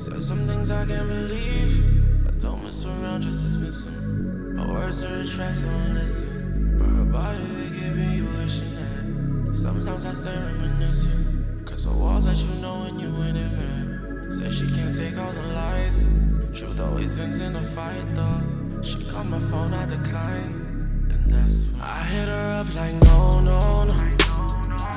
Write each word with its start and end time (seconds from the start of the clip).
Said 0.00 0.24
some 0.24 0.46
things 0.46 0.70
I 0.70 0.86
can't 0.86 1.06
believe, 1.08 2.24
but 2.24 2.40
don't 2.40 2.64
mess 2.64 2.86
around, 2.86 3.20
just 3.20 3.42
dismiss 3.42 3.84
them. 3.84 4.56
My 4.56 4.66
words 4.66 5.04
are 5.04 5.20
a 5.20 5.26
track, 5.26 5.54
so 5.54 5.68
listen. 5.92 6.78
But 6.78 6.88
her 6.88 7.04
body, 7.04 7.44
they 7.44 7.80
giving 7.80 8.12
you 8.12 8.24
wishing 8.38 8.74
that. 8.76 9.54
Sometimes 9.54 10.06
I 10.06 10.14
stay 10.14 10.34
reminiscing. 10.34 11.64
Cause 11.66 11.84
the 11.84 11.90
walls 11.90 12.24
that 12.24 12.38
you 12.38 12.48
know 12.62 12.80
when 12.80 12.98
you 12.98 13.08
in 13.08 13.36
it, 13.36 13.52
man. 13.52 14.32
Said 14.32 14.54
she 14.54 14.70
can't 14.70 14.96
take 14.96 15.18
all 15.18 15.32
the 15.32 15.42
lies. 15.52 16.08
Truth 16.54 16.80
always 16.80 17.20
ends 17.20 17.40
in 17.40 17.54
a 17.54 17.62
fight, 17.62 18.14
though. 18.14 18.40
She 18.82 19.04
called 19.04 19.26
my 19.26 19.38
phone, 19.38 19.74
I 19.74 19.84
decline. 19.84 21.10
And 21.12 21.30
that's 21.30 21.66
when 21.66 21.82
I 21.82 22.02
hit 22.04 22.26
her 22.26 22.50
up 22.58 22.74
like, 22.74 22.94
no, 23.04 23.40
no, 23.40 23.84
no. 23.84 23.96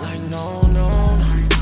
Like, 0.00 0.22
no, 0.30 0.62
no, 0.72 0.88
no. 0.88 1.55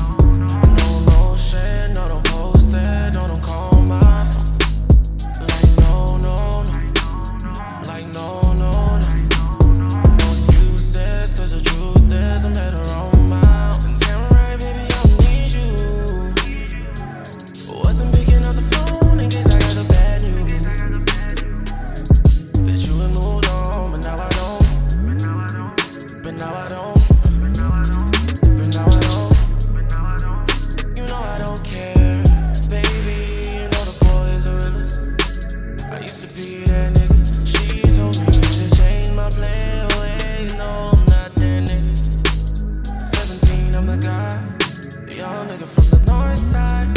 The 44.01 45.15
young 45.17 45.47
nigga 45.47 45.67
from 45.67 45.85
the 45.89 46.11
north 46.11 46.37
side. 46.37 46.87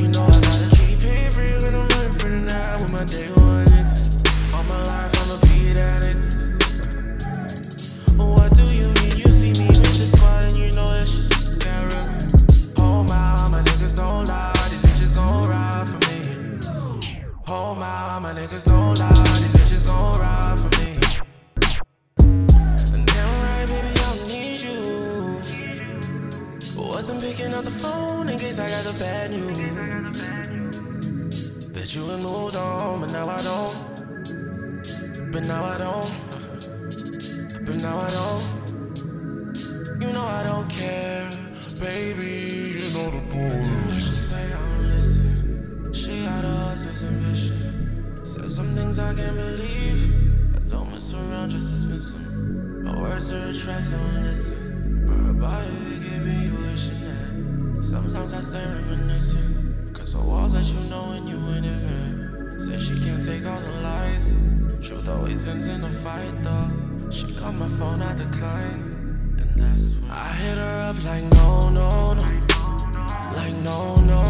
You 0.00 0.08
know 0.08 0.24
I 0.24 0.40
gotta 0.40 0.76
when 1.64 1.74
I'm 1.74 1.88
running 1.88 2.12
for 2.12 2.28
the 2.28 2.40
night 2.46 2.80
with 2.80 2.92
my 2.92 3.04
day 3.04 3.28
one 3.42 3.64
niggas. 3.66 4.54
All 4.54 4.62
my 4.64 4.82
life 4.84 5.10
I'ma. 5.22 5.34
What 8.16 8.54
do 8.54 8.62
you 8.62 8.86
mean? 8.86 9.18
You 9.18 9.32
see 9.32 9.52
me 9.52 9.66
and 10.46 10.56
you 10.56 10.70
know 10.78 10.90
that 11.58 11.80
real. 11.90 12.06
Oh 12.78 13.02
my, 13.02 13.34
my 13.50 13.58
niggas 13.58 13.96
don't 13.96 14.28
lie. 14.28 14.52
These 14.70 14.82
bitches 14.82 15.14
gon' 15.16 15.42
ride 15.48 15.88
for 15.88 15.98
me. 16.06 16.60
Oh 17.48 17.74
my, 17.74 18.18
my 18.20 18.32
niggas 18.32 18.64
don't 18.66 18.96
lie. 18.98 19.10
These 19.10 19.54
bitches 19.58 19.86
gon' 19.86 20.20
ride 20.20 20.58
for 20.58 20.68
me. 20.78 20.83
Wasn't 26.94 27.20
picking 27.20 27.52
up 27.52 27.64
the 27.64 27.72
phone 27.72 28.28
in 28.28 28.38
case 28.38 28.60
I 28.60 28.68
got 28.68 28.84
the 28.84 28.92
bad 29.00 29.30
news. 29.32 29.58
That 31.70 31.92
you 31.92 32.06
had 32.06 32.22
moved 32.22 32.54
on, 32.54 33.00
but 33.00 33.12
now 33.12 33.28
I 33.28 33.36
don't. 33.42 33.74
But 35.32 35.48
now 35.48 35.64
I 35.64 35.76
don't. 35.76 36.08
But 37.66 37.82
now 37.82 37.98
I 37.98 38.08
don't. 38.08 38.64
You 40.00 40.12
know 40.12 40.24
I 40.24 40.42
don't 40.44 40.70
care, 40.70 41.28
baby. 41.80 42.78
You 42.78 42.86
know 42.94 43.10
the 43.10 43.22
boy. 43.26 43.64
She 43.94 44.14
say 44.14 44.44
I 44.44 44.48
don't 44.52 44.88
listen. 44.88 45.92
She 45.92 46.22
got 46.22 46.44
a 46.44 46.48
hustler's 46.48 47.02
ambition. 47.02 48.24
Said 48.24 48.52
some 48.52 48.72
things 48.76 49.00
I 49.00 49.12
can't 49.14 49.34
believe. 49.34 50.14
I 50.54 50.58
don't 50.68 50.92
mess 50.92 51.12
around, 51.12 51.50
just 51.50 51.72
dismiss 51.72 52.12
them. 52.12 52.84
My 52.84 53.00
words 53.00 53.32
are 53.32 53.48
a 53.48 53.52
track, 53.52 53.82
so 53.82 53.96
don't 53.96 54.22
listen. 54.22 54.63
Sometimes 58.24 58.54
I 58.54 58.58
stay 58.58 58.64
reminiscing. 58.64 59.92
Cause 59.92 60.14
the 60.14 60.18
walls 60.18 60.54
that 60.54 60.64
you 60.64 60.80
know 60.88 61.08
when 61.10 61.26
you 61.26 61.36
in 61.52 61.62
it, 61.62 61.82
man. 61.82 62.58
Said 62.58 62.80
she 62.80 62.98
can't 62.98 63.22
take 63.22 63.44
all 63.44 63.60
the 63.60 63.70
lies. 63.82 64.34
Truth 64.82 65.10
always 65.10 65.46
ends 65.46 65.68
in 65.68 65.84
a 65.84 65.90
fight, 65.90 66.32
though. 66.42 67.10
She 67.10 67.34
called 67.34 67.56
my 67.56 67.68
phone, 67.68 68.00
I 68.00 68.14
declined. 68.14 69.40
And 69.40 69.52
that's 69.56 69.96
when 69.96 70.10
I 70.10 70.28
hit 70.40 70.56
her 70.56 70.80
up 70.88 71.04
like, 71.04 71.24
no, 71.34 71.68
no, 71.68 72.14
no. 72.14 72.24
Like, 73.36 73.56
no, 73.56 73.94
no, 74.08 74.23